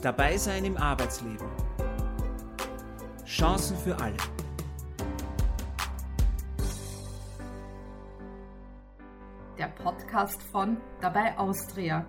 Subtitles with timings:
[0.00, 1.48] Dabei sein im Arbeitsleben.
[3.26, 4.16] Chancen für alle.
[9.58, 12.06] Der Podcast von Dabei Austria.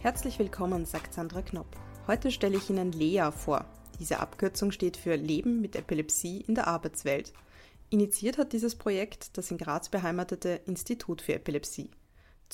[0.00, 1.68] Herzlich willkommen, sagt Sandra Knopp.
[2.08, 3.64] Heute stelle ich Ihnen Lea vor.
[4.00, 7.32] Diese Abkürzung steht für Leben mit Epilepsie in der Arbeitswelt.
[7.90, 11.90] Initiiert hat dieses Projekt das in Graz beheimatete Institut für Epilepsie.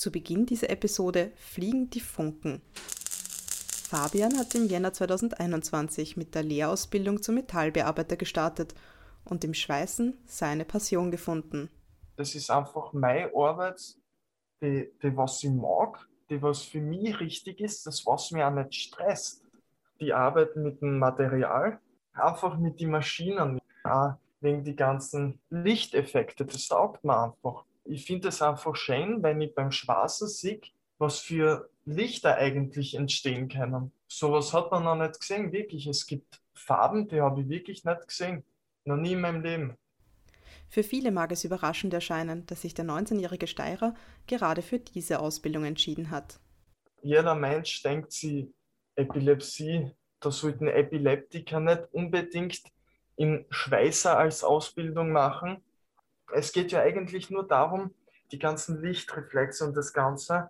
[0.01, 2.63] Zu Beginn dieser Episode fliegen die Funken.
[2.73, 8.73] Fabian hat im Jänner 2021 mit der Lehrausbildung zum Metallbearbeiter gestartet
[9.25, 11.69] und im Schweißen seine Passion gefunden.
[12.15, 13.79] Das ist einfach meine Arbeit,
[14.63, 18.55] die, die was ich mag, die was für mich richtig ist, das was mir auch
[18.55, 19.43] nicht stresst.
[19.99, 21.79] Die Arbeit mit dem Material,
[22.13, 28.29] einfach mit den Maschinen, auch wegen die ganzen Lichteffekte, das taugt mir einfach ich finde
[28.29, 30.61] es einfach schön, wenn ich beim Schwarzen sehe,
[30.97, 33.91] was für Lichter eigentlich entstehen können.
[34.07, 35.87] Sowas hat man noch nicht gesehen, wirklich.
[35.87, 38.43] Es gibt Farben, die habe ich wirklich nicht gesehen.
[38.85, 39.77] Noch nie in meinem Leben.
[40.69, 43.93] Für viele mag es überraschend erscheinen, dass sich der 19-jährige Steirer
[44.27, 46.39] gerade für diese Ausbildung entschieden hat.
[47.01, 48.47] Jeder Mensch denkt sich,
[48.95, 52.61] Epilepsie, da sollten Epileptiker nicht unbedingt
[53.15, 55.61] in Schweißer als Ausbildung machen,
[56.33, 57.93] es geht ja eigentlich nur darum,
[58.31, 60.49] die ganzen Lichtreflexe und das Ganze,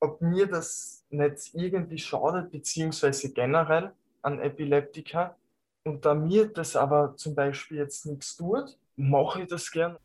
[0.00, 5.36] ob mir das nicht irgendwie schadet, beziehungsweise generell an Epileptika.
[5.84, 9.96] Und da mir das aber zum Beispiel jetzt nichts tut, mache ich das gern.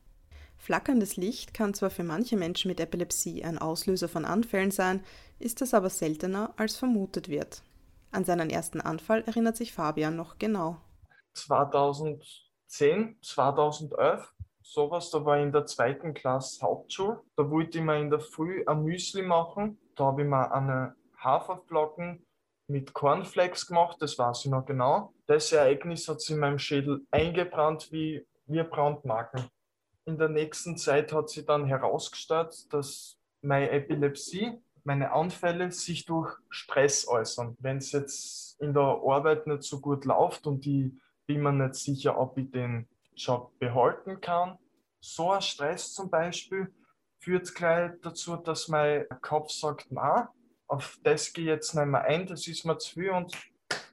[0.57, 5.03] Flackerndes Licht kann zwar für manche Menschen mit Epilepsie ein Auslöser von Anfällen sein,
[5.39, 7.63] ist das aber seltener als vermutet wird.
[8.11, 10.79] An seinen ersten Anfall erinnert sich Fabian noch genau.
[11.33, 14.33] 2010, 2011
[14.63, 17.21] sowas, da war ich in der zweiten Klasse Hauptschule.
[17.35, 19.77] Da wollte ich mir in der Früh ein Müsli machen.
[19.95, 22.25] Da habe ich mir eine Haferflocken
[22.67, 25.13] mit Cornflakes gemacht, das weiß ich noch genau.
[25.27, 29.47] Das Ereignis hat sich in meinem Schädel eingebrannt wie, wie Brandmarken.
[30.05, 36.35] In der nächsten Zeit hat sich dann herausgestellt, dass meine Epilepsie, meine Anfälle sich durch
[36.49, 37.55] Stress äußern.
[37.59, 40.91] Wenn es jetzt in der Arbeit nicht so gut läuft und ich
[41.25, 44.57] bin mir nicht sicher, ob ich den Job behalten kann.
[45.05, 46.73] So ein Stress zum Beispiel
[47.19, 50.31] führt gleich dazu, dass mein Kopf sagt, na,
[50.67, 53.35] auf das gehe ich jetzt nicht mehr ein, das ist mir zu viel und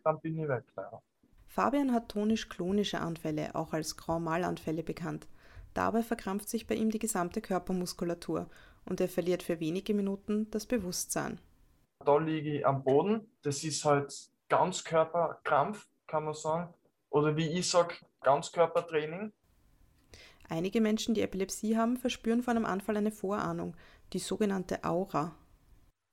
[0.05, 0.63] dann bin ich weg.
[0.77, 1.03] Leider.
[1.49, 5.27] Fabian hat tonisch-klonische Anfälle, auch als Grand Mal-Anfälle bekannt.
[5.75, 8.49] Dabei verkrampft sich bei ihm die gesamte Körpermuskulatur
[8.85, 11.41] und er verliert für wenige Minuten das Bewusstsein.
[12.05, 13.29] Da liege ich am Boden.
[13.43, 16.73] Das ist halt Ganzkörperkrampf, kann man sagen.
[17.09, 19.33] Oder wie ich sage, Ganzkörpertraining.
[20.51, 23.77] Einige Menschen, die Epilepsie haben, verspüren vor einem Anfall eine Vorahnung,
[24.13, 25.37] die sogenannte Aura.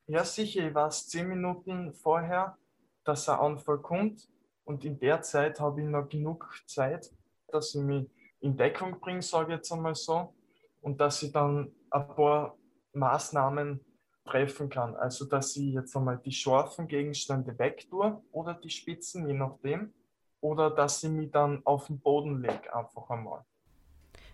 [0.05, 2.55] Ja, sicher, ich weiß zehn Minuten vorher,
[3.03, 4.29] dass ein Anfall kommt
[4.63, 7.11] und in der Zeit habe ich noch genug Zeit,
[7.47, 8.07] dass ich mich
[8.39, 10.35] in Deckung bringe, sage ich jetzt einmal so,
[10.81, 12.55] und dass ich dann ein paar
[12.93, 13.83] Maßnahmen
[14.23, 14.95] treffen kann.
[14.95, 19.93] Also, dass ich jetzt einmal die scharfen Gegenstände wegtue oder die Spitzen, je nachdem
[20.41, 23.43] oder dass sie mich dann auf den Boden legt, einfach einmal.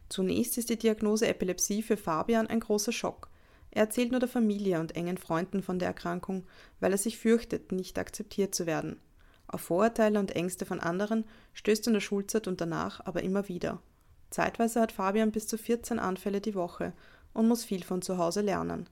[0.09, 3.29] Zunächst ist die Diagnose Epilepsie für Fabian ein großer Schock.
[3.71, 6.45] Er erzählt nur der Familie und engen Freunden von der Erkrankung,
[6.79, 8.99] weil er sich fürchtet, nicht akzeptiert zu werden.
[9.47, 13.81] Auf Vorurteile und Ängste von anderen stößt in der Schulzeit und danach aber immer wieder.
[14.29, 16.93] Zeitweise hat Fabian bis zu 14 Anfälle die Woche
[17.33, 18.89] und muss viel von zu Hause lernen.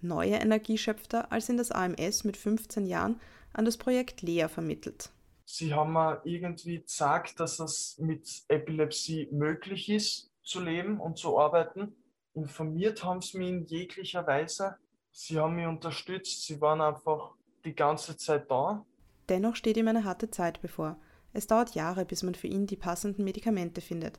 [0.00, 3.20] Neue Energie schöpft er, als ihn das AMS mit 15 Jahren
[3.52, 5.10] an das Projekt Lea vermittelt
[5.48, 11.38] sie haben mir irgendwie gesagt, dass es mit Epilepsie möglich ist, zu leben und zu
[11.38, 11.94] arbeiten.
[12.34, 14.76] Informiert haben sie mich in jeglicher Weise.
[15.10, 17.32] Sie haben mich unterstützt, sie waren einfach
[17.64, 18.84] die ganze Zeit da.
[19.28, 20.96] Dennoch steht ihm eine harte Zeit bevor.
[21.32, 24.18] Es dauert Jahre, bis man für ihn die passenden Medikamente findet.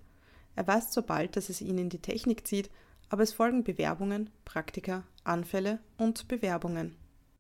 [0.56, 2.69] Er weiß zwar bald, dass es ihn in die Technik zieht,
[3.09, 6.95] aber es folgen Bewerbungen, Praktika, Anfälle und Bewerbungen.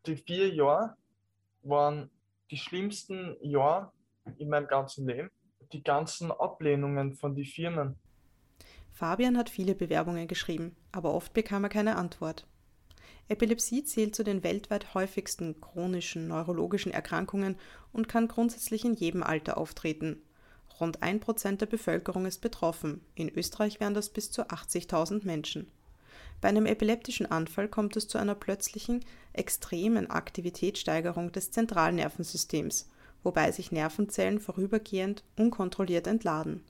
[0.07, 0.95] Die vier Jahre
[1.61, 2.09] waren
[2.49, 3.91] die schlimmsten Jahre
[4.37, 5.29] in meinem ganzen Leben.
[5.71, 7.95] Die ganzen Ablehnungen von den Firmen.
[8.99, 12.45] Fabian hat viele Bewerbungen geschrieben, aber oft bekam er keine Antwort.
[13.29, 17.55] Epilepsie zählt zu den weltweit häufigsten chronischen neurologischen Erkrankungen
[17.93, 20.21] und kann grundsätzlich in jedem Alter auftreten.
[20.81, 25.71] Rund ein Prozent der Bevölkerung ist betroffen, in Österreich wären das bis zu 80.000 Menschen.
[26.41, 32.89] Bei einem epileptischen Anfall kommt es zu einer plötzlichen, extremen Aktivitätssteigerung des Zentralnervensystems,
[33.23, 36.65] wobei sich Nervenzellen vorübergehend unkontrolliert entladen.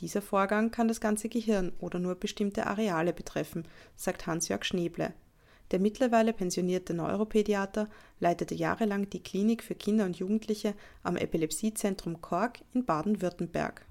[0.00, 5.14] Dieser Vorgang kann das ganze Gehirn oder nur bestimmte Areale betreffen, sagt Hans-Jörg Schneeble.
[5.70, 7.88] Der mittlerweile pensionierte Neuropädiater
[8.20, 13.86] leitete jahrelang die Klinik für Kinder und Jugendliche am Epilepsiezentrum Kork in Baden-Württemberg.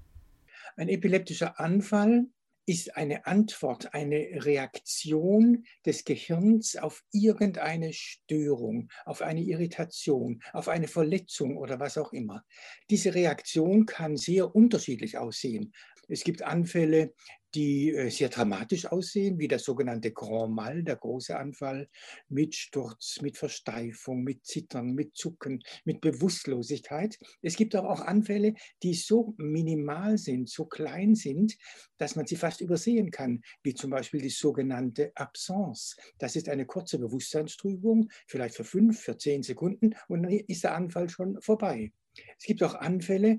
[0.76, 2.26] Ein epileptischer Anfall
[2.66, 10.88] ist eine Antwort, eine Reaktion des Gehirns auf irgendeine Störung, auf eine Irritation, auf eine
[10.88, 12.44] Verletzung oder was auch immer.
[12.88, 15.74] Diese Reaktion kann sehr unterschiedlich aussehen.
[16.08, 17.14] Es gibt Anfälle,
[17.54, 21.88] die äh, sehr dramatisch aussehen, wie der sogenannte Grand Mal, der große Anfall,
[22.28, 27.18] mit Sturz, mit Versteifung, mit Zittern, mit Zucken, mit Bewusstlosigkeit.
[27.42, 31.56] Es gibt aber auch Anfälle, die so minimal sind, so klein sind,
[31.96, 35.96] dass man sie fast übersehen kann, wie zum Beispiel die sogenannte Absence.
[36.18, 40.74] Das ist eine kurze Bewusstseinstrübung, vielleicht für fünf, für zehn Sekunden und dann ist der
[40.74, 41.92] Anfall schon vorbei.
[42.38, 43.38] Es gibt auch Anfälle,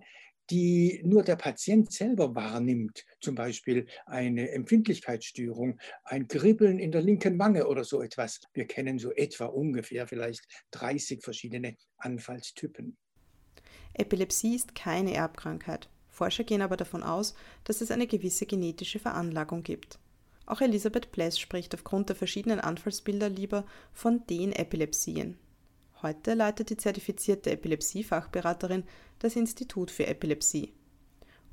[0.49, 7.37] die nur der Patient selber wahrnimmt, zum Beispiel eine Empfindlichkeitsstörung, ein Kribbeln in der linken
[7.39, 8.39] Wange oder so etwas.
[8.53, 12.97] Wir kennen so etwa ungefähr vielleicht 30 verschiedene Anfallstypen.
[13.93, 15.89] Epilepsie ist keine Erbkrankheit.
[16.09, 19.99] Forscher gehen aber davon aus, dass es eine gewisse genetische Veranlagung gibt.
[20.45, 25.37] Auch Elisabeth Pless spricht aufgrund der verschiedenen Anfallsbilder lieber von den Epilepsien.
[26.05, 28.83] Heute leitet die zertifizierte Epilepsie-Fachberaterin
[29.17, 30.71] das Institut für Epilepsie.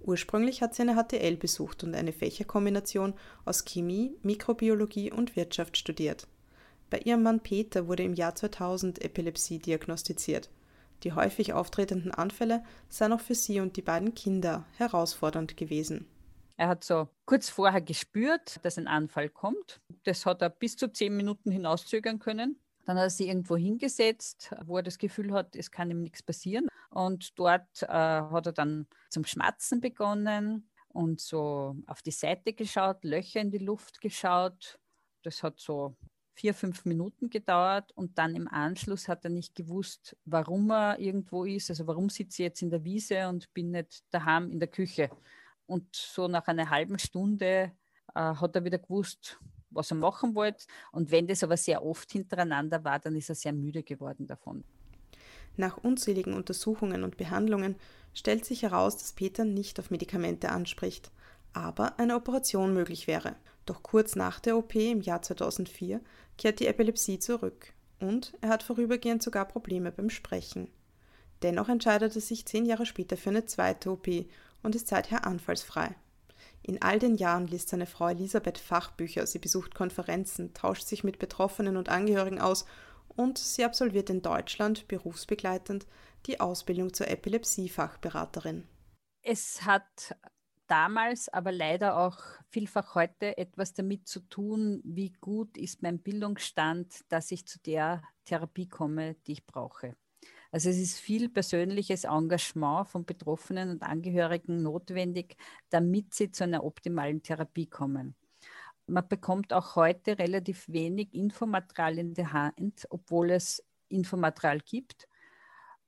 [0.02, 3.14] Ursprünglich hat sie eine HTL besucht und eine Fächerkombination
[3.46, 6.28] aus Chemie, Mikrobiologie und Wirtschaft studiert.
[6.90, 10.50] Bei ihrem Mann Peter wurde im Jahr 2000 Epilepsie diagnostiziert.
[11.02, 16.04] Die häufig auftretenden Anfälle seien auch für sie und die beiden Kinder herausfordernd gewesen.
[16.58, 19.80] Er hat so kurz vorher gespürt, dass ein Anfall kommt.
[20.04, 22.58] Das hat er bis zu zehn Minuten hinauszögern können.
[22.84, 26.22] Dann hat er sich irgendwo hingesetzt, wo er das Gefühl hat, es kann ihm nichts
[26.22, 26.68] passieren.
[26.90, 33.04] Und dort äh, hat er dann zum Schmatzen begonnen und so auf die Seite geschaut,
[33.04, 34.78] Löcher in die Luft geschaut.
[35.22, 35.96] Das hat so
[36.34, 41.44] vier, fünf Minuten gedauert und dann im Anschluss hat er nicht gewusst, warum er irgendwo
[41.44, 41.70] ist.
[41.70, 45.10] Also warum sitze ich jetzt in der Wiese und bin nicht daheim in der Küche.
[45.66, 47.72] Und so nach einer halben Stunde
[48.14, 49.38] äh, hat er wieder gewusst,
[49.74, 50.66] was er machen wollte.
[50.92, 54.64] Und wenn das aber sehr oft hintereinander war, dann ist er sehr müde geworden davon.
[55.56, 57.76] Nach unzähligen Untersuchungen und Behandlungen
[58.14, 61.10] stellt sich heraus, dass Peter nicht auf Medikamente anspricht,
[61.52, 63.36] aber eine Operation möglich wäre.
[63.66, 66.00] Doch kurz nach der OP im Jahr 2004
[66.38, 70.68] kehrt die Epilepsie zurück und er hat vorübergehend sogar Probleme beim Sprechen.
[71.42, 74.08] Dennoch entscheidet er sich zehn Jahre später für eine zweite OP
[74.62, 75.94] und ist seither anfallsfrei.
[76.62, 81.18] In all den Jahren liest seine Frau Elisabeth Fachbücher, sie besucht Konferenzen, tauscht sich mit
[81.18, 82.66] Betroffenen und Angehörigen aus
[83.08, 85.86] und sie absolviert in Deutschland berufsbegleitend
[86.26, 88.66] die Ausbildung zur Epilepsie-Fachberaterin.
[89.22, 90.16] Es hat
[90.68, 92.18] damals, aber leider auch
[92.48, 98.02] vielfach heute etwas damit zu tun, wie gut ist mein Bildungsstand, dass ich zu der
[98.24, 99.96] Therapie komme, die ich brauche.
[100.52, 105.36] Also es ist viel persönliches Engagement von Betroffenen und Angehörigen notwendig,
[105.70, 108.14] damit sie zu einer optimalen Therapie kommen.
[108.86, 115.08] Man bekommt auch heute relativ wenig Infomaterial in der Hand, obwohl es Infomaterial gibt.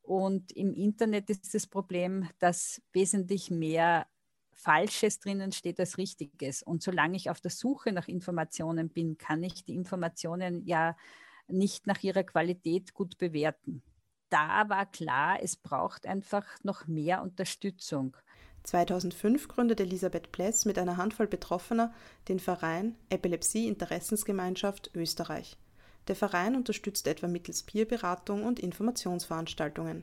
[0.00, 4.06] Und im Internet ist das Problem, dass wesentlich mehr
[4.52, 6.62] Falsches drinnen steht als Richtiges.
[6.62, 10.96] Und solange ich auf der Suche nach Informationen bin, kann ich die Informationen ja
[11.48, 13.82] nicht nach ihrer Qualität gut bewerten
[14.34, 18.16] da war klar, es braucht einfach noch mehr Unterstützung.
[18.64, 21.94] 2005 gründet Elisabeth Pless mit einer Handvoll Betroffener
[22.26, 25.56] den Verein Epilepsie Interessensgemeinschaft Österreich.
[26.08, 30.02] Der Verein unterstützt etwa mittels Peerberatung und Informationsveranstaltungen.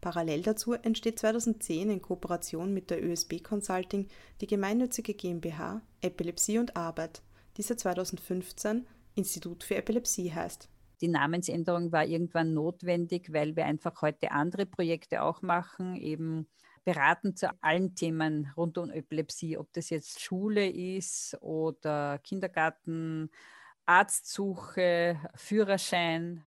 [0.00, 4.08] Parallel dazu entsteht 2010 in Kooperation mit der ÖSB Consulting
[4.40, 7.22] die gemeinnützige GmbH Epilepsie und Arbeit,
[7.56, 10.68] die seit 2015 Institut für Epilepsie heißt.
[11.00, 16.48] Die Namensänderung war irgendwann notwendig, weil wir einfach heute andere Projekte auch machen, eben
[16.84, 23.30] beraten zu allen Themen rund um Epilepsie, ob das jetzt Schule ist oder Kindergarten,
[23.86, 26.44] Arztsuche, Führerschein.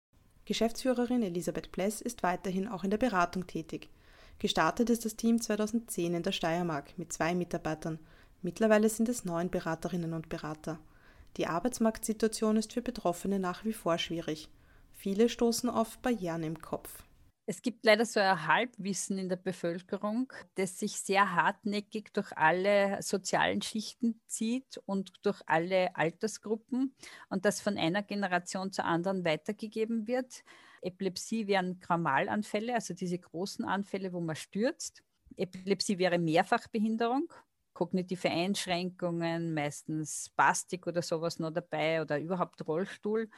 [0.45, 3.89] Geschäftsführerin Elisabeth Pless ist weiterhin auch in der Beratung tätig.
[4.39, 7.99] Gestartet ist das Team 2010 in der Steiermark mit zwei Mitarbeitern.
[8.43, 10.79] Mittlerweile sind es neun Beraterinnen und Berater.
[11.37, 14.49] Die Arbeitsmarktsituation ist für Betroffene nach wie vor schwierig.
[14.93, 17.05] Viele stoßen auf Barrieren im Kopf.
[17.49, 23.01] Es gibt leider so ein Halbwissen in der Bevölkerung, das sich sehr hartnäckig durch alle
[23.03, 26.97] sozialen Schichten zieht und durch alle Altersgruppen
[27.29, 30.43] und das von einer Generation zur anderen weitergegeben wird.
[30.83, 35.05] Epilepsie wären Gramalanfälle, also diese großen Anfälle, wo man stürzt.
[35.37, 37.33] Epilepsie wäre Mehrfachbehinderung,
[37.77, 43.29] kognitive Einschränkungen, meistens Spastik oder sowas noch dabei oder überhaupt Rollstuhl.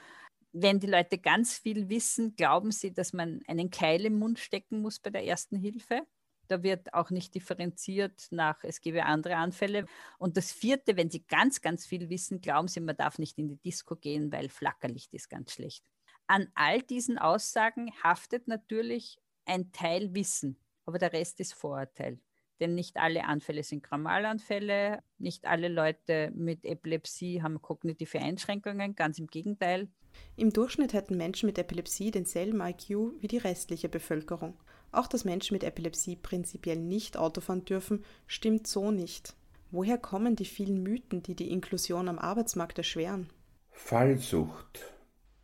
[0.52, 4.80] wenn die Leute ganz viel wissen, glauben sie, dass man einen Keil im Mund stecken
[4.82, 6.02] muss bei der ersten Hilfe.
[6.48, 9.86] Da wird auch nicht differenziert nach, es gebe andere Anfälle.
[10.18, 13.48] Und das vierte, wenn Sie ganz, ganz viel wissen, glauben Sie, man darf nicht in
[13.48, 15.84] die Disco gehen, weil Flackerlicht ist ganz schlecht.
[16.26, 22.18] An all diesen Aussagen haftet natürlich ein Teil Wissen, aber der Rest ist Vorurteil.
[22.60, 29.18] Denn nicht alle Anfälle sind Grammalanfälle, nicht alle Leute mit Epilepsie haben kognitive Einschränkungen, ganz
[29.18, 29.88] im Gegenteil.
[30.36, 34.58] Im Durchschnitt hätten Menschen mit Epilepsie denselben IQ wie die restliche Bevölkerung.
[34.90, 39.34] Auch dass Menschen mit Epilepsie prinzipiell nicht Auto fahren dürfen, stimmt so nicht.
[39.70, 43.28] Woher kommen die vielen Mythen, die die Inklusion am Arbeitsmarkt erschweren?
[43.70, 44.80] Fallsucht.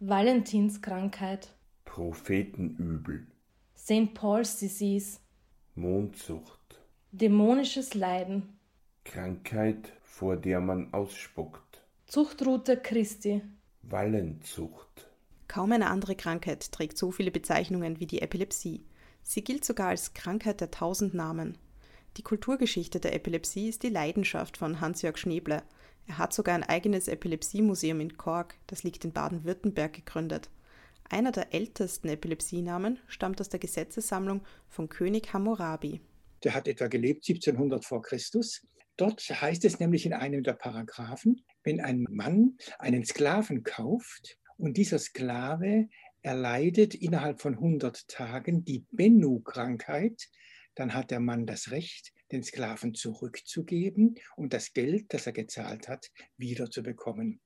[0.00, 1.54] Valentinskrankheit.
[1.85, 3.26] Prophetenübel.
[3.76, 4.14] St.
[4.14, 5.18] Paul's Disease.
[5.75, 6.63] Mondsucht.
[7.16, 8.59] Dämonisches Leiden.
[9.04, 11.80] Krankheit, vor der man ausspuckt.
[12.06, 13.40] Zuchtroute Christi.
[13.83, 15.09] Wallenzucht.
[15.47, 18.85] Kaum eine andere Krankheit trägt so viele Bezeichnungen wie die Epilepsie.
[19.23, 21.56] Sie gilt sogar als Krankheit der tausend Namen.
[22.16, 25.62] Die Kulturgeschichte der Epilepsie ist die Leidenschaft von Hans-Jörg Schneeble.
[26.09, 30.50] Er hat sogar ein eigenes Epilepsiemuseum in Kork, das liegt in Baden-Württemberg, gegründet.
[31.09, 36.00] Einer der ältesten Epilepsienamen stammt aus der Gesetzessammlung von König Hammurabi.
[36.44, 38.62] Der hat etwa gelebt 1700 vor Christus.
[38.96, 44.76] Dort heißt es nämlich in einem der Paragraphen, wenn ein Mann einen Sklaven kauft und
[44.76, 45.88] dieser Sklave
[46.22, 50.28] erleidet innerhalb von 100 Tagen die Bennu-Krankheit,
[50.74, 55.88] dann hat der Mann das Recht, den Sklaven zurückzugeben und das Geld, das er gezahlt
[55.88, 57.40] hat, wiederzubekommen.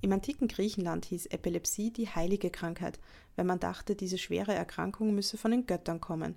[0.00, 3.00] Im antiken Griechenland hieß Epilepsie die heilige Krankheit,
[3.34, 6.36] weil man dachte, diese schwere Erkrankung müsse von den Göttern kommen.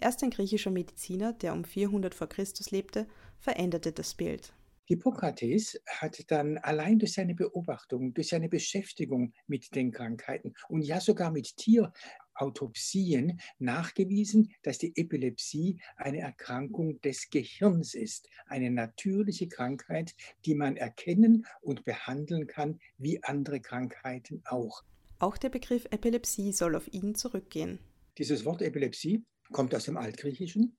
[0.00, 3.06] Erst ein griechischer Mediziner, der um 400 vor Christus lebte,
[3.38, 4.54] veränderte das Bild.
[4.86, 11.00] Hippokrates hat dann allein durch seine Beobachtung, durch seine Beschäftigung mit den Krankheiten und ja
[11.00, 20.16] sogar mit Tierautopsien nachgewiesen, dass die Epilepsie eine Erkrankung des Gehirns ist, eine natürliche Krankheit,
[20.44, 24.82] die man erkennen und behandeln kann, wie andere Krankheiten auch.
[25.20, 27.78] Auch der Begriff Epilepsie soll auf ihn zurückgehen.
[28.18, 30.76] Dieses Wort Epilepsie kommt aus dem Altgriechischen.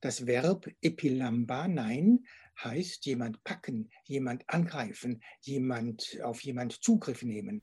[0.00, 2.24] Das Verb epilamba, nein,
[2.62, 7.62] heißt jemand packen, jemand angreifen, jemand auf jemand Zugriff nehmen.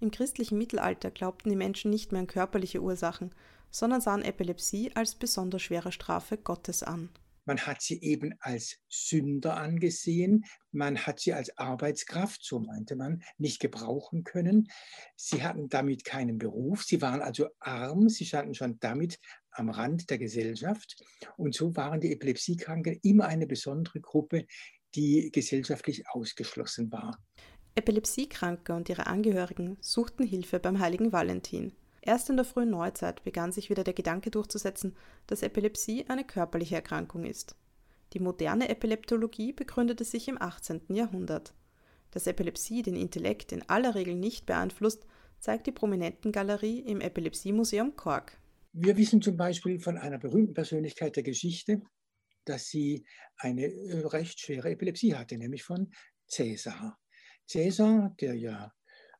[0.00, 3.34] Im christlichen Mittelalter glaubten die Menschen nicht mehr an körperliche Ursachen,
[3.70, 7.10] sondern sahen Epilepsie als besonders schwere Strafe Gottes an.
[7.46, 13.22] Man hat sie eben als Sünder angesehen, man hat sie als Arbeitskraft, so meinte man,
[13.36, 14.68] nicht gebrauchen können.
[15.14, 19.18] Sie hatten damit keinen Beruf, sie waren also arm, sie standen schon damit
[19.54, 21.02] am Rand der Gesellschaft.
[21.36, 24.46] Und so waren die Epilepsiekranken immer eine besondere Gruppe,
[24.94, 27.18] die gesellschaftlich ausgeschlossen war.
[27.74, 31.72] Epilepsiekranke und ihre Angehörigen suchten Hilfe beim heiligen Valentin.
[32.02, 34.94] Erst in der frühen Neuzeit begann sich wieder der Gedanke durchzusetzen,
[35.26, 37.56] dass Epilepsie eine körperliche Erkrankung ist.
[38.12, 40.82] Die moderne Epileptologie begründete sich im 18.
[40.90, 41.54] Jahrhundert.
[42.12, 45.04] Dass Epilepsie den Intellekt in aller Regel nicht beeinflusst,
[45.40, 48.38] zeigt die Prominentengalerie im Epilepsiemuseum Kork.
[48.76, 51.80] Wir wissen zum Beispiel von einer berühmten Persönlichkeit der Geschichte,
[52.44, 55.92] dass sie eine äh, recht schwere Epilepsie hatte, nämlich von
[56.26, 56.98] Cäsar.
[57.46, 58.72] Cäsar, der ja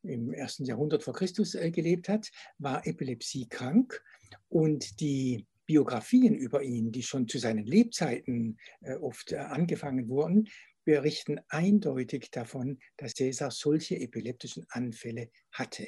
[0.03, 4.03] im ersten Jahrhundert vor Christus äh, gelebt hat, war epilepsiekrank
[4.49, 10.49] und die Biografien über ihn, die schon zu seinen Lebzeiten äh, oft angefangen wurden,
[10.83, 15.87] berichten eindeutig davon, dass Cäsar solche epileptischen Anfälle hatte.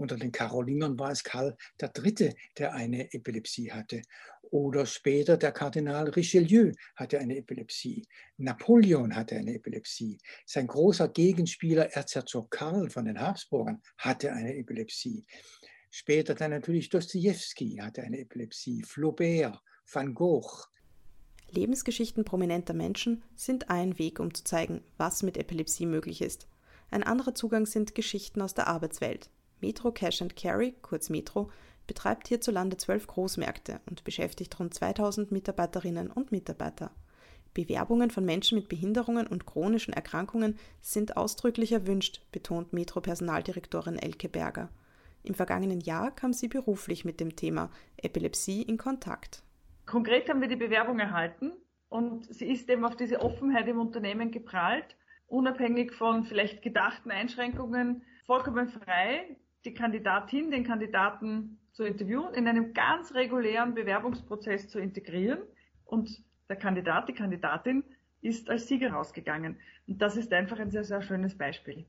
[0.00, 4.00] Unter den Karolingern war es Karl III., der eine Epilepsie hatte.
[4.44, 8.06] Oder später der Kardinal Richelieu hatte eine Epilepsie.
[8.38, 10.16] Napoleon hatte eine Epilepsie.
[10.46, 15.26] Sein großer Gegenspieler Erzherzog Karl von den Habsburgern hatte eine Epilepsie.
[15.90, 20.64] Später dann natürlich Dostoevsky hatte eine Epilepsie, Flaubert, Van Gogh.
[21.50, 26.48] Lebensgeschichten prominenter Menschen sind ein Weg, um zu zeigen, was mit Epilepsie möglich ist.
[26.90, 29.28] Ein anderer Zugang sind Geschichten aus der Arbeitswelt.
[29.60, 31.50] Metro Cash and Carry, kurz Metro,
[31.86, 36.92] betreibt hierzulande zwölf Großmärkte und beschäftigt rund 2000 Mitarbeiterinnen und Mitarbeiter.
[37.52, 44.68] Bewerbungen von Menschen mit Behinderungen und chronischen Erkrankungen sind ausdrücklich erwünscht, betont Metro-Personaldirektorin Elke Berger.
[45.22, 49.42] Im vergangenen Jahr kam sie beruflich mit dem Thema Epilepsie in Kontakt.
[49.84, 51.52] Konkret haben wir die Bewerbung erhalten
[51.88, 58.04] und sie ist eben auf diese Offenheit im Unternehmen geprallt, unabhängig von vielleicht gedachten Einschränkungen,
[58.26, 65.40] vollkommen frei die Kandidatin, den Kandidaten zu interviewen, in einem ganz regulären Bewerbungsprozess zu integrieren
[65.84, 67.84] und der Kandidat, die Kandidatin
[68.22, 69.58] ist als Sieger rausgegangen.
[69.86, 71.84] Und das ist einfach ein sehr, sehr schönes Beispiel.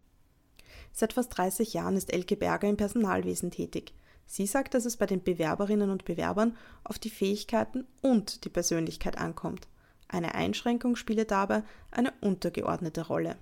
[0.91, 3.93] Seit fast 30 Jahren ist Elke Berger im Personalwesen tätig.
[4.25, 9.17] Sie sagt, dass es bei den Bewerberinnen und Bewerbern auf die Fähigkeiten und die Persönlichkeit
[9.17, 9.67] ankommt.
[10.07, 13.37] Eine Einschränkung spiele dabei eine untergeordnete Rolle.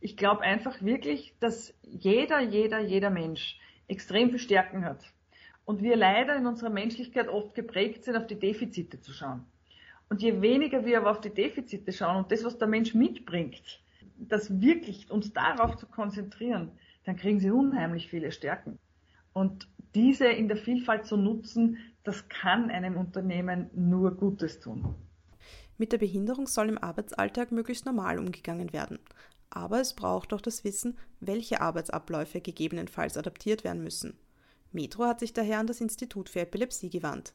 [0.00, 5.04] Ich glaube einfach wirklich, dass jeder, jeder, jeder Mensch extrem viel Stärken hat.
[5.64, 9.44] Und wir leider in unserer Menschlichkeit oft geprägt sind, auf die Defizite zu schauen.
[10.08, 13.80] Und je weniger wir aber auf die Defizite schauen und das, was der Mensch mitbringt,
[14.16, 16.72] das wirklich uns darauf zu konzentrieren,
[17.04, 18.78] dann kriegen sie unheimlich viele Stärken.
[19.32, 24.94] Und diese in der Vielfalt zu nutzen, das kann einem Unternehmen nur Gutes tun.
[25.76, 28.98] Mit der Behinderung soll im Arbeitsalltag möglichst normal umgegangen werden.
[29.50, 34.18] Aber es braucht auch das Wissen, welche Arbeitsabläufe gegebenenfalls adaptiert werden müssen.
[34.72, 37.32] Metro hat sich daher an das Institut für Epilepsie gewandt.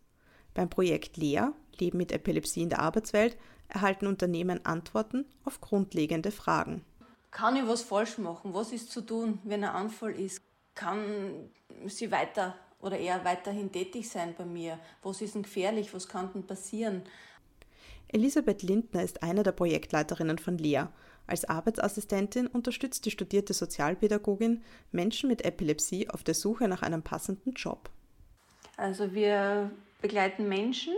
[0.54, 6.84] Beim Projekt LEA, Leben mit Epilepsie in der Arbeitswelt, erhalten Unternehmen Antworten auf grundlegende Fragen.
[7.32, 8.54] Kann ich was falsch machen?
[8.54, 10.42] Was ist zu tun, wenn ein Anfall ist?
[10.76, 11.50] Kann
[11.88, 14.80] sie weiter oder eher weiterhin tätig sein bei mir?
[15.02, 15.94] Was ist denn gefährlich?
[15.94, 17.02] Was kann denn passieren?
[18.10, 20.94] Elisabeth Lindner ist eine der Projektleiterinnen von LEA.
[21.26, 24.62] Als Arbeitsassistentin unterstützt die studierte Sozialpädagogin
[24.92, 27.90] Menschen mit Epilepsie auf der Suche nach einem passenden Job.
[28.76, 30.94] Also wir begleiten Menschen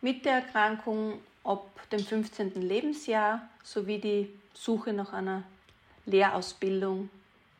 [0.00, 2.60] mit der Erkrankung ab dem 15.
[2.60, 5.44] Lebensjahr sowie die Suche nach einer
[6.06, 7.08] Lehrausbildung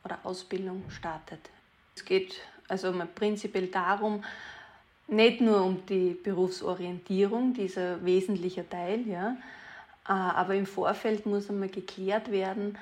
[0.05, 1.51] oder Ausbildung startet.
[1.95, 4.25] Es geht also prinzipiell darum,
[5.07, 9.37] nicht nur um die Berufsorientierung, dieser wesentliche Teil, ja,
[10.05, 12.77] aber im Vorfeld muss einmal geklärt werden,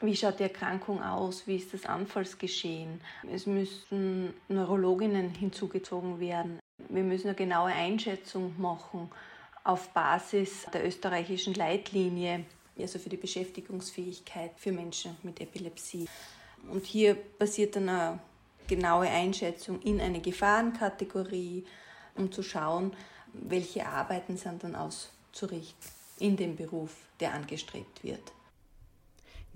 [0.00, 3.00] wie schaut die Erkrankung aus, wie ist das Anfallsgeschehen.
[3.30, 6.58] Es müssen Neurologinnen hinzugezogen werden.
[6.88, 9.10] Wir müssen eine genaue Einschätzung machen
[9.64, 12.44] auf Basis der österreichischen Leitlinie,
[12.78, 16.06] also für die Beschäftigungsfähigkeit für Menschen mit Epilepsie.
[16.70, 18.18] Und hier passiert dann eine
[18.68, 21.64] genaue Einschätzung in eine Gefahrenkategorie,
[22.16, 22.92] um zu schauen,
[23.32, 28.32] welche Arbeiten sind dann auszurichten in dem Beruf, der angestrebt wird.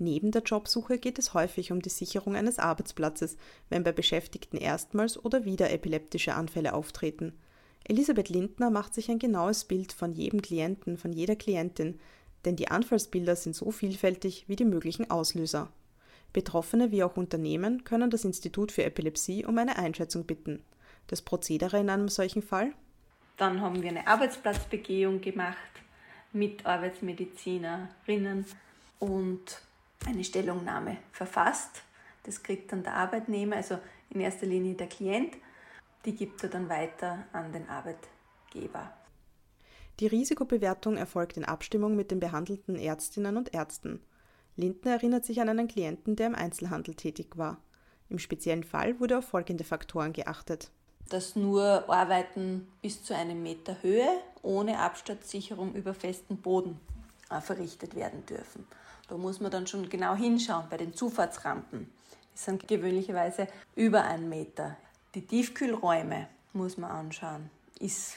[0.01, 3.37] Neben der Jobsuche geht es häufig um die Sicherung eines Arbeitsplatzes,
[3.69, 7.33] wenn bei Beschäftigten erstmals oder wieder epileptische Anfälle auftreten.
[7.83, 11.99] Elisabeth Lindner macht sich ein genaues Bild von jedem Klienten, von jeder Klientin,
[12.45, 15.71] denn die Anfallsbilder sind so vielfältig wie die möglichen Auslöser.
[16.33, 20.63] Betroffene wie auch Unternehmen können das Institut für Epilepsie um eine Einschätzung bitten.
[21.07, 22.73] Das Prozedere in einem solchen Fall?
[23.37, 25.80] Dann haben wir eine Arbeitsplatzbegehung gemacht
[26.33, 28.45] mit Arbeitsmedizinerinnen
[28.99, 29.61] und
[30.05, 31.83] eine Stellungnahme verfasst.
[32.23, 33.77] Das kriegt dann der Arbeitnehmer, also
[34.09, 35.35] in erster Linie der Klient.
[36.05, 38.93] Die gibt er dann weiter an den Arbeitgeber.
[39.99, 44.01] Die Risikobewertung erfolgt in Abstimmung mit den behandelten Ärztinnen und Ärzten.
[44.55, 47.61] Lindner erinnert sich an einen Klienten, der im Einzelhandel tätig war.
[48.09, 50.71] Im speziellen Fall wurde auf folgende Faktoren geachtet
[51.09, 54.07] dass nur Arbeiten bis zu einem Meter Höhe
[54.41, 56.79] ohne Absturzsicherung über festen Boden
[57.41, 58.67] verrichtet werden dürfen.
[59.07, 61.91] Da muss man dann schon genau hinschauen bei den Zufahrtsrampen.
[62.33, 64.77] Die sind gewöhnlicherweise über einen Meter.
[65.15, 67.49] Die Tiefkühlräume muss man anschauen.
[67.79, 68.13] Ist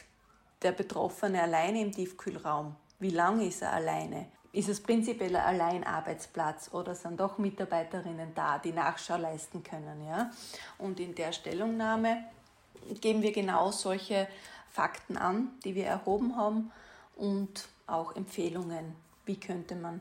[0.62, 2.76] der Betroffene alleine im Tiefkühlraum?
[3.00, 4.26] Wie lange ist er alleine?
[4.52, 10.06] Ist es prinzipiell ein Alleinarbeitsplatz oder sind doch Mitarbeiterinnen da, die Nachschau leisten können?
[10.06, 10.30] Ja?
[10.78, 12.24] Und in der Stellungnahme
[13.00, 14.28] geben wir genau solche
[14.70, 16.70] Fakten an, die wir erhoben haben
[17.16, 20.00] und auch Empfehlungen, wie könnte man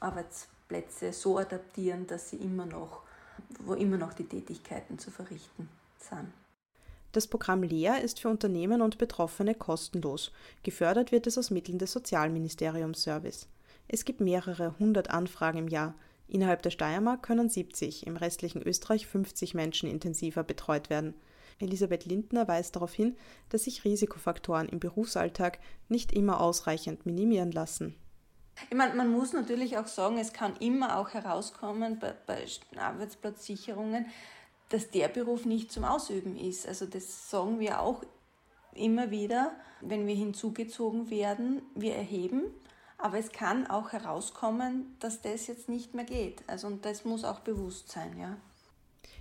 [0.00, 3.02] Arbeitsplätze so adaptieren, dass sie immer noch,
[3.60, 5.68] wo immer noch die Tätigkeiten zu verrichten
[5.98, 6.32] sind.
[7.12, 10.30] Das Programm LEA ist für Unternehmen und Betroffene kostenlos.
[10.62, 13.48] Gefördert wird es aus Mitteln des Sozialministeriums Service.
[13.88, 15.94] Es gibt mehrere hundert Anfragen im Jahr.
[16.28, 21.14] Innerhalb der Steiermark können 70, im restlichen Österreich 50 Menschen intensiver betreut werden.
[21.60, 23.16] Elisabeth Lindner weist darauf hin,
[23.48, 27.94] dass sich Risikofaktoren im Berufsalltag nicht immer ausreichend minimieren lassen.
[28.70, 32.44] Ich meine, man muss natürlich auch sagen, es kann immer auch herauskommen bei, bei
[32.76, 34.06] Arbeitsplatzsicherungen,
[34.68, 36.66] dass der Beruf nicht zum Ausüben ist.
[36.66, 38.02] Also das sagen wir auch
[38.74, 42.42] immer wieder, wenn wir hinzugezogen werden, wir erheben,
[42.98, 46.42] aber es kann auch herauskommen, dass das jetzt nicht mehr geht.
[46.48, 48.36] Also und das muss auch bewusst sein, ja.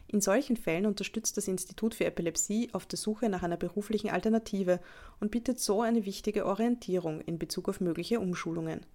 [0.10, 4.80] In solchen Fällen unterstützt das Institut für Epilepsie auf der Suche nach einer beruflichen Alternative
[5.20, 8.86] und bietet so eine wichtige Orientierung in Bezug auf mögliche Umschulungen.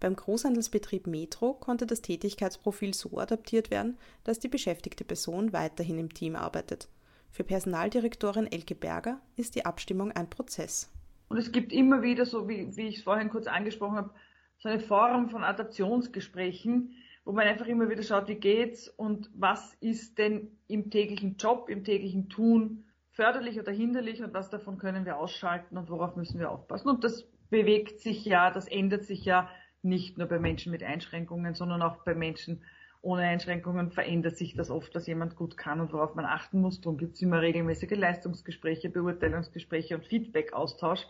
[0.00, 6.12] Beim Großhandelsbetrieb Metro konnte das Tätigkeitsprofil so adaptiert werden, dass die beschäftigte Person weiterhin im
[6.12, 6.88] Team arbeitet.
[7.30, 10.90] Für Personaldirektorin Elke Berger ist die Abstimmung ein Prozess.
[11.28, 14.10] Und es gibt immer wieder, so wie, wie ich es vorhin kurz angesprochen habe,
[14.58, 19.74] so eine Form von Adaptionsgesprächen, wo man einfach immer wieder schaut, wie geht's und was
[19.80, 25.04] ist denn im täglichen Job, im täglichen Tun förderlich oder hinderlich und was davon können
[25.04, 26.88] wir ausschalten und worauf müssen wir aufpassen.
[26.88, 29.48] Und das bewegt sich ja, das ändert sich ja
[29.82, 32.62] nicht nur bei Menschen mit Einschränkungen, sondern auch bei Menschen
[33.04, 36.80] ohne Einschränkungen verändert sich das oft, dass jemand gut kann und worauf man achten muss.
[36.80, 41.06] Darum gibt es immer regelmäßige Leistungsgespräche, Beurteilungsgespräche und Feedback-Austausch.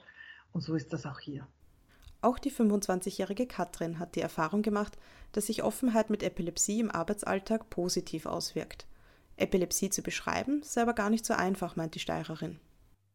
[0.53, 1.46] Und so ist das auch hier.
[2.20, 4.98] Auch die 25-jährige Katrin hat die Erfahrung gemacht,
[5.37, 8.87] dass sich Offenheit mit Epilepsie im Arbeitsalltag positiv auswirkt.
[9.37, 12.61] Epilepsie zu beschreiben, sei aber gar nicht so einfach, meint die Steirerin.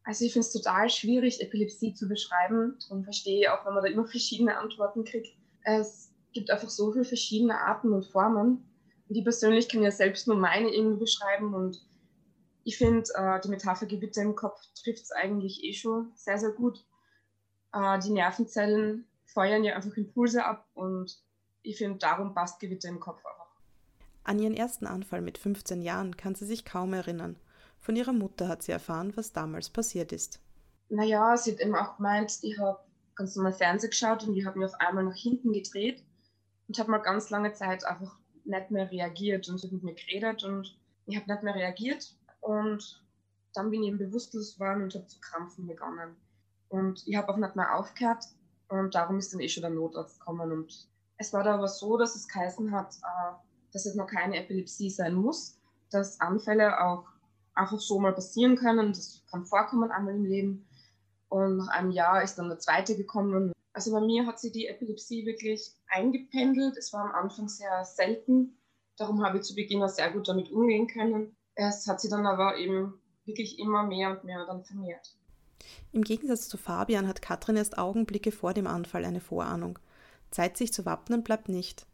[0.04, 2.76] Also ich finde es total schwierig, Epilepsie zu beschreiben.
[2.80, 5.28] Darum verstehe ich auch, wenn man da immer verschiedene Antworten kriegt.
[5.62, 8.64] Es gibt einfach so viele verschiedene Arten und Formen.
[9.08, 11.54] Und ich persönlich kann ja selbst nur meine irgendwie beschreiben.
[11.54, 11.86] Und
[12.64, 16.52] ich finde, äh, die Metapher Gewitter im Kopf trifft es eigentlich eh schon sehr, sehr
[16.52, 16.84] gut.
[17.72, 21.22] Äh, die Nervenzellen feuern ja einfach Impulse ab und
[21.62, 23.46] ich finde, darum passt Gewitter im Kopf auch.
[24.24, 27.36] An ihren ersten Anfall mit 15 Jahren kann sie sich kaum erinnern.
[27.78, 30.40] Von ihrer Mutter hat sie erfahren, was damals passiert ist.
[30.88, 32.78] Naja, sie hat eben auch gemeint, ich habe
[33.14, 36.04] ganz normal Fernsehen geschaut und ich habe mich auf einmal nach hinten gedreht
[36.68, 39.94] und habe mal ganz lange Zeit einfach nicht mehr reagiert und sie hat mit mir
[39.94, 43.02] geredet und ich habe nicht mehr reagiert und
[43.54, 46.16] dann bin ich eben bewusstlos geworden und habe zu krampfen begonnen.
[46.68, 48.24] Und ich habe auch nicht mehr aufgehört
[48.68, 50.52] und darum ist dann eh schon der Notarzt gekommen.
[50.52, 50.88] Und
[51.20, 53.32] es war da aber so, dass es geheißen hat, äh,
[53.72, 55.58] dass es noch keine Epilepsie sein muss,
[55.90, 57.04] dass Anfälle auch
[57.54, 58.88] einfach so mal passieren können.
[58.94, 60.66] Das kann vorkommen einmal im Leben.
[61.28, 63.52] Und nach einem Jahr ist dann der zweite gekommen.
[63.74, 66.78] Also bei mir hat sich die Epilepsie wirklich eingependelt.
[66.78, 68.56] Es war am Anfang sehr selten.
[68.96, 71.36] Darum habe ich zu Beginn auch sehr gut damit umgehen können.
[71.54, 72.94] Es hat sich dann aber eben
[73.26, 75.14] wirklich immer mehr und mehr dann vermehrt.
[75.92, 79.78] Im Gegensatz zu Fabian hat Katrin erst Augenblicke vor dem Anfall eine Vorahnung.
[80.30, 81.86] Zeit, sich zu wappnen, bleibt nicht.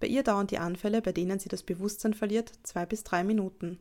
[0.00, 3.78] Bei ihr dauern die Anfälle, bei denen sie das Bewusstsein verliert, zwei bis drei Minuten.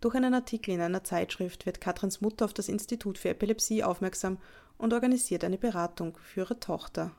[0.00, 4.38] Durch einen Artikel in einer Zeitschrift wird Katrins Mutter auf das Institut für Epilepsie aufmerksam
[4.76, 7.12] und organisiert eine Beratung für ihre Tochter.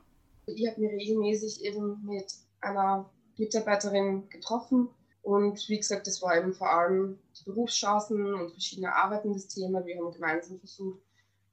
[0.46, 4.88] Ich habe mich regelmäßig eben mit einer Mitarbeiterin getroffen
[5.22, 9.84] und wie gesagt, das war eben vor allem die Berufschancen und verschiedene Arbeiten das Thema.
[9.84, 11.00] Wir haben gemeinsam versucht,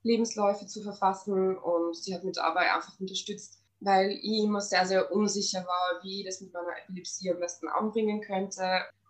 [0.03, 5.11] Lebensläufe zu verfassen und sie hat mich dabei einfach unterstützt, weil ich immer sehr, sehr
[5.11, 8.63] unsicher war, wie ich das mit meiner Epilepsie am besten anbringen könnte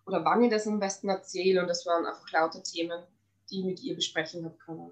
[0.05, 3.01] oder wann ich das am besten erzähle und das waren einfach lauter Themen,
[3.49, 4.91] die ich mit ihr besprechen habe können.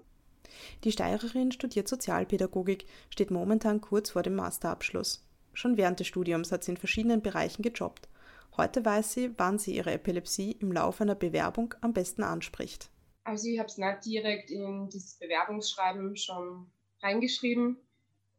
[0.84, 5.26] Die Steirerin studiert Sozialpädagogik, steht momentan kurz vor dem Masterabschluss.
[5.54, 8.08] Schon während des Studiums hat sie in verschiedenen Bereichen gejobbt.
[8.56, 12.90] Heute weiß sie, wann sie ihre Epilepsie im Laufe einer Bewerbung am besten anspricht.
[13.24, 16.70] Also ich habe es nicht direkt in dieses Bewerbungsschreiben schon
[17.02, 17.78] reingeschrieben,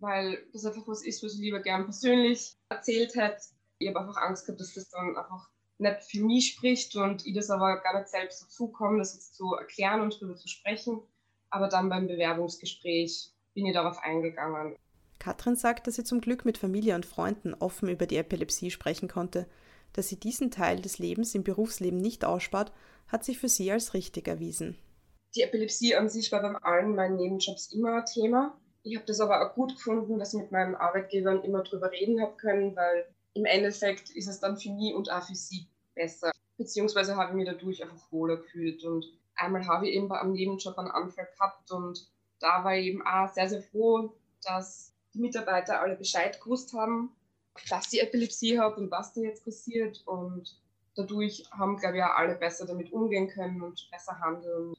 [0.04, 3.42] weil das einfach was ist, was ich lieber gern persönlich erzählt hätte.
[3.80, 7.34] Ich habe einfach Angst gehabt, dass das dann einfach nicht für mich spricht und ich
[7.34, 11.02] das aber gar nicht selbst dazu komme, das jetzt zu erklären und darüber zu sprechen.
[11.50, 14.76] Aber dann beim Bewerbungsgespräch bin ich darauf eingegangen.
[15.20, 19.08] Katrin sagt, dass sie zum Glück mit Familie und Freunden offen über die Epilepsie sprechen
[19.08, 19.48] konnte.
[19.94, 22.72] Dass sie diesen Teil des Lebens im Berufsleben nicht ausspart,
[23.08, 24.78] hat sich für sie als richtig erwiesen.
[25.36, 28.60] Die Epilepsie an sich war bei allen meinen Nebenjobs immer ein Thema.
[28.84, 32.22] Ich habe das aber auch gut gefunden, dass ich mit meinen Arbeitgebern immer drüber reden
[32.22, 36.32] habe können, weil im Endeffekt ist es dann für mich und auch für sie besser.
[36.58, 38.84] Beziehungsweise habe ich mich dadurch einfach wohler gefühlt.
[38.84, 42.08] Und einmal habe ich eben bei einem Nebenjob einen Anfall gehabt und
[42.40, 47.16] da war ich eben auch sehr, sehr froh, dass die Mitarbeiter alle Bescheid gewusst haben,
[47.70, 50.04] dass ich Epilepsie habe und was da jetzt passiert.
[50.06, 50.60] Und
[50.96, 54.76] dadurch haben, glaube ich, auch alle besser damit umgehen können und besser handeln.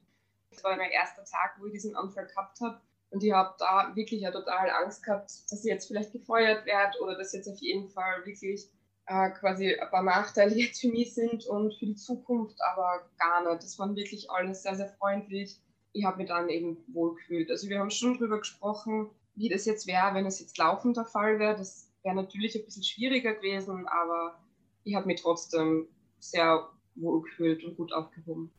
[0.51, 2.81] Das war mein erster Tag, wo ich diesen Anfall gehabt habe.
[3.14, 6.98] Und ich habe da wirklich ja total Angst gehabt, dass ich jetzt vielleicht gefeuert werde
[7.00, 8.68] oder dass jetzt auf jeden Fall wirklich
[9.07, 13.48] äh, quasi ein paar Nachteile jetzt für mich sind und für die Zukunft, aber gar
[13.48, 13.62] nicht.
[13.62, 15.61] Das waren wirklich alles sehr, sehr freundlich.
[15.92, 17.53] Ich habe mich dann eben wohl gefühlt.
[17.53, 21.05] Also wir haben schon drüber gesprochen, wie das jetzt wäre, wenn es jetzt laufend der
[21.05, 21.57] Fall wäre.
[21.57, 24.40] Das wäre natürlich ein bisschen schwieriger gewesen, aber
[24.83, 25.87] ich habe mich trotzdem
[26.18, 28.50] sehr wohl gefühlt und gut aufgehoben.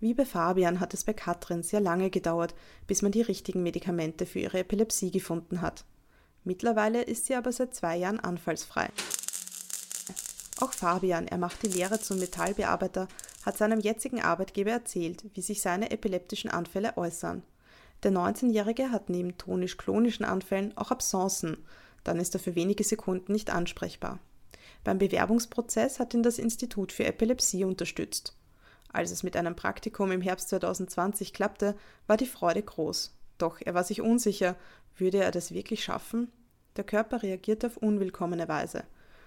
[0.00, 2.54] Wie bei Fabian hat es bei Katrin sehr lange gedauert,
[2.86, 5.84] bis man die richtigen Medikamente für ihre Epilepsie gefunden hat.
[6.42, 8.88] Mittlerweile ist sie aber seit zwei Jahren anfallsfrei.
[10.60, 13.08] Auch Fabian, er macht die Lehre zum Metallbearbeiter,
[13.44, 17.42] hat seinem jetzigen Arbeitgeber erzählt, wie sich seine epileptischen Anfälle äußern.
[18.02, 21.58] Der 19-Jährige hat neben tonisch-klonischen Anfällen auch Absenzen,
[22.04, 24.18] dann ist er für wenige Sekunden nicht ansprechbar.
[24.82, 28.34] Beim Bewerbungsprozess hat ihn das Institut für Epilepsie unterstützt.
[28.92, 31.76] Als es mit einem Praktikum im Herbst 2020 klappte,
[32.06, 33.16] war die Freude groß.
[33.38, 34.56] Doch er war sich unsicher,
[34.96, 36.30] würde er das wirklich schaffen?
[36.76, 38.84] Der Körper reagiert auf unwillkommene Weise.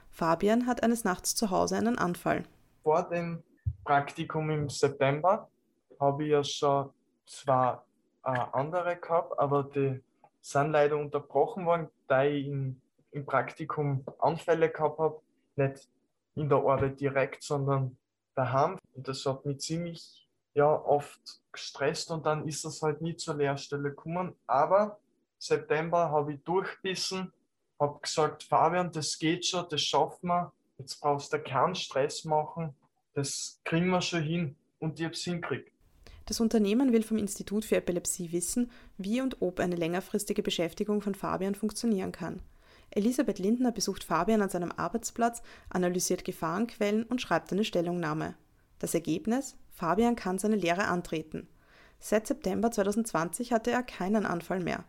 [0.10, 2.44] Fabian hat eines Nachts zu Hause einen Anfall.
[2.84, 3.42] Vor dem
[3.84, 5.50] Praktikum im September
[6.00, 6.90] habe ich ja schon
[7.26, 7.78] zwei
[8.26, 10.02] äh, andere gehabt, aber die
[10.42, 12.80] sind leider unterbrochen worden, da ich in,
[13.12, 15.20] im Praktikum Anfälle gehabt habe.
[15.56, 15.88] Nicht
[16.36, 17.96] in der Arbeit direkt, sondern
[18.36, 18.78] daheim.
[18.94, 21.20] Und das hat mich ziemlich ja, oft
[21.52, 24.36] gestresst und dann ist es halt nie zur Lehrstelle gekommen.
[24.48, 25.00] Aber
[25.40, 27.32] September habe ich durchbissen,
[27.80, 30.52] habe gesagt, Fabian, das geht schon, das schaffen wir.
[30.78, 32.76] Jetzt brauchst du keinen Stress machen,
[33.14, 34.56] das kriegen wir schon hin.
[34.80, 35.72] Und ich habe es hingekriegt.
[36.26, 41.16] Das Unternehmen will vom Institut für Epilepsie wissen, wie und ob eine längerfristige Beschäftigung von
[41.16, 42.42] Fabian funktionieren kann.
[42.96, 48.36] Elisabeth Lindner besucht Fabian an seinem Arbeitsplatz, analysiert Gefahrenquellen und schreibt eine Stellungnahme.
[48.80, 49.58] Das Ergebnis?
[49.72, 51.48] Fabian kann seine Lehre antreten.
[52.00, 54.84] Seit September 2020 hatte er keinen Anfall mehr.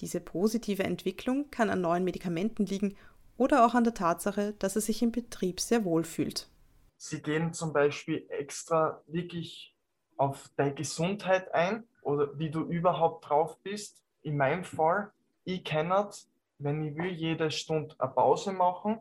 [0.00, 2.96] Diese positive Entwicklung kann an neuen Medikamenten liegen
[3.36, 6.48] oder auch an der Tatsache, dass er sich im Betrieb sehr wohl fühlt.
[6.96, 9.76] Sie gehen zum Beispiel extra wirklich
[10.16, 14.02] auf deine Gesundheit ein oder wie du überhaupt drauf bist.
[14.22, 15.12] In meinem Fall,
[15.44, 19.00] ich kenne es, wenn ich will, jede Stunde eine Pause machen,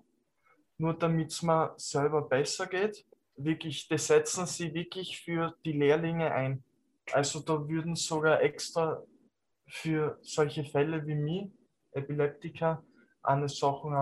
[0.78, 3.06] nur damit es mir selber besser geht.
[3.36, 6.64] Wirklich, das setzen sie wirklich für die Lehrlinge ein.
[7.12, 9.04] Also da würden sogar extra
[9.68, 11.52] für solche Fälle wie mich,
[11.92, 12.84] Epileptiker,
[13.22, 13.96] eine Sachen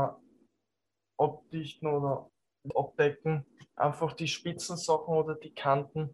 [1.18, 2.30] abdichten oder
[2.74, 3.46] abdecken.
[3.76, 6.14] Einfach die Spitzensachen oder die Kanten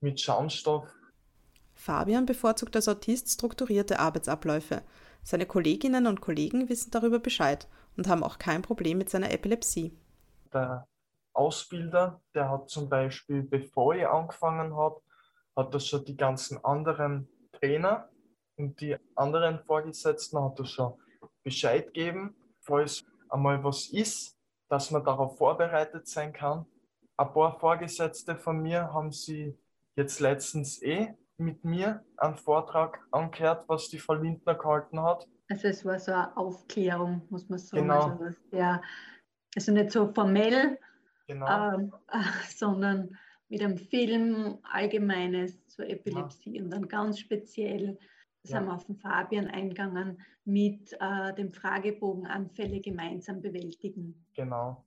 [0.00, 0.88] mit Schaumstoff.
[1.74, 4.82] Fabian bevorzugt als Autist strukturierte Arbeitsabläufe.
[5.22, 9.96] Seine Kolleginnen und Kollegen wissen darüber Bescheid und haben auch kein Problem mit seiner Epilepsie.
[10.52, 10.86] Der
[11.32, 15.00] Ausbilder, der hat zum Beispiel, bevor ich angefangen habe,
[15.56, 18.08] hat er schon die ganzen anderen Trainer
[18.56, 20.94] und die anderen Vorgesetzten hat er schon
[21.42, 24.36] Bescheid gegeben, falls einmal was ist,
[24.68, 26.66] dass man darauf vorbereitet sein kann.
[27.16, 29.56] Ein paar Vorgesetzte von mir haben sie
[29.94, 35.28] jetzt letztens eh mit mir einen Vortrag angehört, was die Frau Lindner gehalten hat.
[35.50, 37.82] Also es war so eine Aufklärung, muss man sagen.
[37.82, 38.18] Genau.
[38.18, 38.82] Also, der,
[39.54, 40.78] also nicht so formell,
[41.26, 41.74] Genau.
[41.74, 42.18] ähm, äh,
[42.56, 43.16] sondern
[43.48, 47.98] mit einem Film Allgemeines zur Epilepsie und dann ganz speziell,
[48.42, 48.58] das Ja.
[48.58, 54.26] haben wir auf den Fabian eingegangen, mit äh, dem Fragebogen Anfälle gemeinsam bewältigen.
[54.34, 54.84] Genau.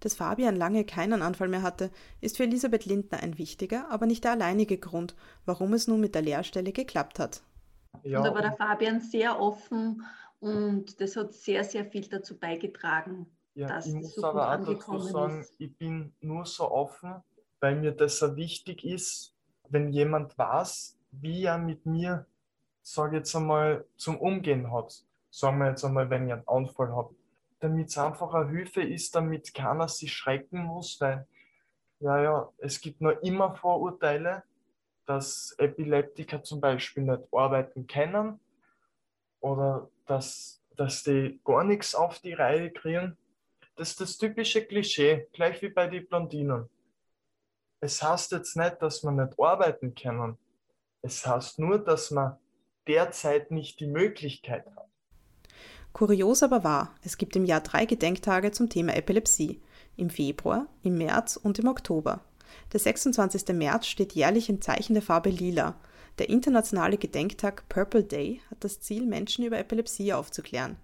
[0.00, 4.24] Dass Fabian lange keinen Anfall mehr hatte, ist für Elisabeth Lindner ein wichtiger, aber nicht
[4.24, 7.42] der alleinige Grund, warum es nun mit der Lehrstelle geklappt hat.
[8.02, 10.02] Ja, und da war der Fabian sehr offen
[10.40, 14.30] und das hat sehr, sehr viel dazu beigetragen, Ja, dass ich das muss so gut
[14.30, 15.54] aber auch dazu angekommen sagen, ist.
[15.58, 17.22] ich bin nur so offen,
[17.60, 19.34] weil mir das so wichtig ist,
[19.68, 22.26] wenn jemand weiß, wie er mit mir,
[22.82, 25.04] sage jetzt einmal, zum Umgehen hat.
[25.30, 27.14] Sagen wir jetzt einmal, wenn ich einen Anfall habe.
[27.60, 31.26] Damit es einfach eine Hilfe ist, damit keiner sich schrecken muss, weil,
[32.00, 34.42] ja, ja, es gibt noch immer Vorurteile,
[35.06, 38.40] dass Epileptiker zum Beispiel nicht arbeiten können
[39.40, 43.16] oder dass, dass die gar nichts auf die Reihe kriegen.
[43.76, 46.68] Das ist das typische Klischee, gleich wie bei den Blondinen.
[47.80, 50.38] Es heißt jetzt nicht, dass man nicht arbeiten können.
[51.02, 52.36] Es heißt nur, dass man
[52.86, 54.85] derzeit nicht die Möglichkeit hat.
[55.96, 59.62] Kurios aber wahr, es gibt im Jahr drei Gedenktage zum Thema Epilepsie.
[59.96, 62.20] Im Februar, im März und im Oktober.
[62.74, 63.48] Der 26.
[63.54, 65.74] März steht jährlich im Zeichen der Farbe Lila.
[66.18, 70.76] Der internationale Gedenktag Purple Day hat das Ziel, Menschen über Epilepsie aufzuklären.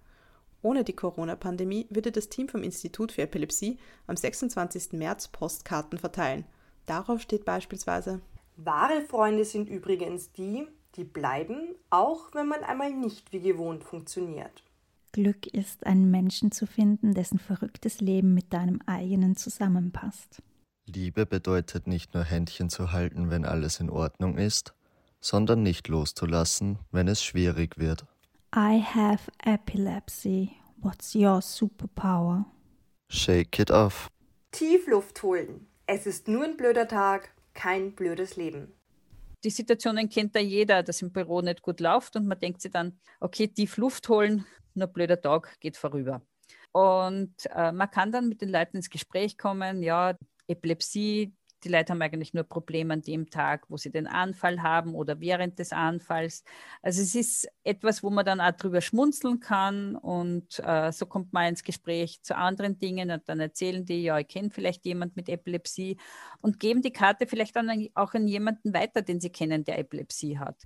[0.63, 4.93] Ohne die Corona-Pandemie würde das Team vom Institut für Epilepsie am 26.
[4.93, 6.43] März Postkarten verteilen.
[6.87, 8.19] Darauf steht beispielsweise
[8.55, 14.63] Wahre Freunde sind übrigens die, die bleiben, auch wenn man einmal nicht wie gewohnt funktioniert.
[15.13, 20.41] Glück ist, einen Menschen zu finden, dessen verrücktes Leben mit deinem eigenen zusammenpasst.
[20.85, 24.73] Liebe bedeutet nicht nur Händchen zu halten, wenn alles in Ordnung ist,
[25.21, 28.05] sondern nicht loszulassen, wenn es schwierig wird.
[28.53, 30.51] I have epilepsy.
[30.77, 32.45] What's your superpower?
[33.09, 34.09] Shake it off.
[34.51, 35.67] Tief Luft holen.
[35.85, 38.73] Es ist nur ein blöder Tag, kein blödes Leben.
[39.43, 42.71] Die Situationen kennt ja jeder, dass im Büro nicht gut läuft und man denkt sich
[42.71, 44.45] dann, okay, tief Luft holen,
[44.75, 46.21] nur blöder Tag geht vorüber.
[46.71, 51.33] Und äh, man kann dann mit den Leuten ins Gespräch kommen, ja, Epilepsie,
[51.63, 55.19] die Leute haben eigentlich nur Probleme an dem Tag, wo sie den Anfall haben oder
[55.19, 56.43] während des Anfalls.
[56.81, 61.33] Also es ist etwas, wo man dann auch drüber schmunzeln kann und äh, so kommt
[61.33, 65.15] man ins Gespräch zu anderen Dingen und dann erzählen die, ja, ich kenne vielleicht jemand
[65.15, 65.97] mit Epilepsie
[66.41, 70.37] und geben die Karte vielleicht dann auch an jemanden weiter, den sie kennen, der Epilepsie
[70.37, 70.57] hat.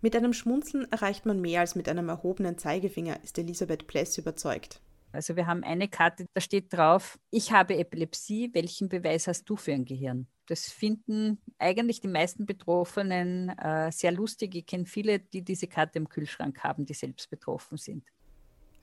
[0.00, 4.80] Mit einem Schmunzeln erreicht man mehr als mit einem erhobenen Zeigefinger, ist Elisabeth Pless überzeugt.
[5.10, 9.56] Also wir haben eine Karte, da steht drauf, ich habe Epilepsie, welchen Beweis hast du
[9.56, 10.26] für ein Gehirn?
[10.46, 14.54] Das finden eigentlich die meisten Betroffenen äh, sehr lustig.
[14.54, 18.04] Ich kenne viele, die diese Karte im Kühlschrank haben, die selbst betroffen sind.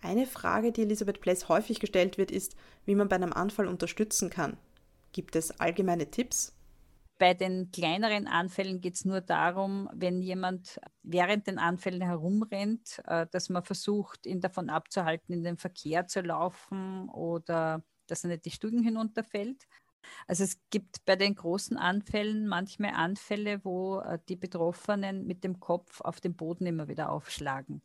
[0.02, 4.30] Eine Frage, die Elisabeth Pless häufig gestellt wird, ist, wie man bei einem Anfall unterstützen
[4.30, 4.58] kann.
[5.14, 6.55] Gibt es allgemeine Tipps?
[7.18, 13.26] Bei den kleineren Anfällen geht es nur darum, wenn jemand während den Anfällen herumrennt, äh,
[13.32, 18.46] dass man versucht, ihn davon abzuhalten, in den Verkehr zu laufen oder dass er nicht
[18.46, 19.66] die Stufen hinunterfällt.
[20.28, 25.60] Also es gibt bei den großen Anfällen manchmal Anfälle, wo äh, die Betroffenen mit dem
[25.60, 27.82] Kopf auf den Boden immer wieder aufschlagen.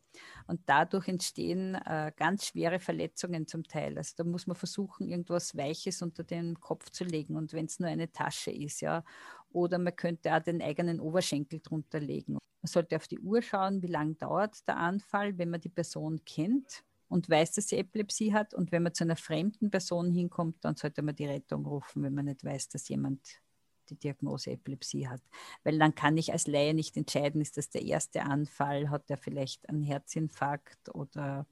[0.47, 3.97] Und dadurch entstehen äh, ganz schwere Verletzungen zum Teil.
[3.97, 7.35] Also da muss man versuchen, irgendwas Weiches unter den Kopf zu legen.
[7.35, 9.03] Und wenn es nur eine Tasche ist, ja.
[9.49, 12.33] Oder man könnte auch den eigenen Oberschenkel drunter legen.
[12.33, 16.23] Man sollte auf die Uhr schauen, wie lange dauert der Anfall, wenn man die Person
[16.25, 18.53] kennt und weiß, dass sie Epilepsie hat.
[18.53, 22.13] Und wenn man zu einer fremden Person hinkommt, dann sollte man die Rettung rufen, wenn
[22.13, 23.19] man nicht weiß, dass jemand
[23.89, 25.21] die Diagnose Epilepsie hat.
[25.63, 29.17] Weil dann kann ich als Laie nicht entscheiden, ist das der erste Anfall, hat er
[29.17, 31.45] vielleicht einen Herzinfarkt oder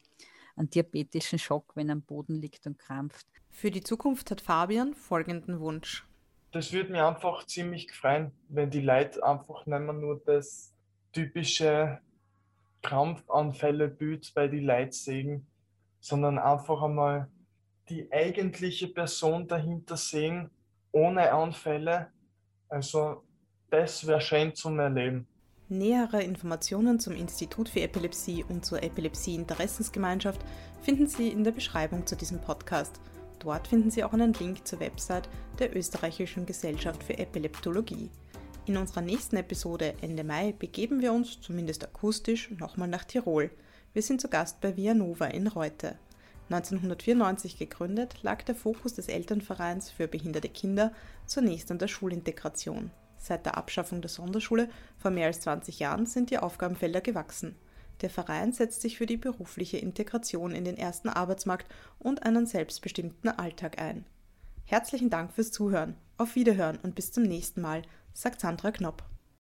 [0.55, 3.27] einen diabetischen Schock, wenn er am Boden liegt und krampft.
[3.49, 6.07] Für die Zukunft hat Fabian folgenden Wunsch.
[6.51, 10.73] Das würde mir einfach ziemlich freuen, wenn die Leute einfach nicht mehr nur das
[11.11, 11.99] typische
[12.81, 15.47] Krampfanfälle Bild bei die Leute sehen,
[15.99, 17.27] sondern einfach einmal
[17.89, 20.49] die eigentliche Person dahinter sehen,
[20.91, 22.07] ohne Anfälle.
[22.69, 23.23] Also
[23.69, 25.27] das wäre schön zum Erleben.
[25.71, 30.41] Nähere Informationen zum Institut für Epilepsie und zur Epilepsie-Interessensgemeinschaft
[30.81, 32.99] finden Sie in der Beschreibung zu diesem Podcast.
[33.37, 38.09] Dort finden Sie auch einen Link zur Website der Österreichischen Gesellschaft für Epileptologie.
[38.69, 43.49] In unserer nächsten Episode Ende Mai begeben wir uns, zumindest akustisch, nochmal nach Tirol.
[43.93, 45.97] Wir sind zu Gast bei Vianova in Reute.
[46.51, 50.93] 1994 gegründet, lag der Fokus des Elternvereins für behinderte Kinder
[51.25, 52.91] zunächst an der Schulintegration.
[53.17, 57.55] Seit der Abschaffung der Sonderschule vor mehr als 20 Jahren sind die Aufgabenfelder gewachsen.
[58.01, 61.65] Der Verein setzt sich für die berufliche Integration in den ersten Arbeitsmarkt
[61.97, 64.05] und einen selbstbestimmten Alltag ein.
[64.65, 65.95] Herzlichen Dank fürs Zuhören.
[66.19, 67.81] Auf Wiederhören und bis zum nächsten Mal
[68.13, 69.03] sagt Sandra Knopp.